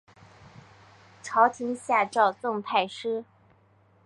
[1.21, 3.23] 朝廷下诏赠太师。